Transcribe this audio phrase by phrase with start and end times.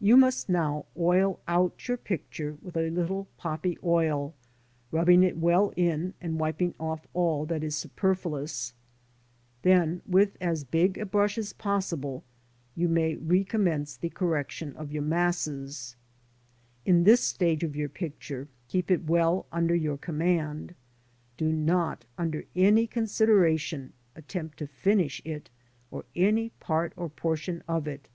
[0.00, 4.34] You must now "oil out" your picture with a little poppy oil,
[4.90, 8.74] rubbing it well in and wiping off" all that is superfluous.
[9.62, 12.24] Then, with as big a brush as possible,
[12.74, 15.94] you may recommence the correc tion of your masses.
[16.84, 20.74] In this stage of your picture, keep it well under your command.
[21.36, 25.50] Do not under any consideration attempt to finish it
[25.92, 28.08] or any part or portion of it.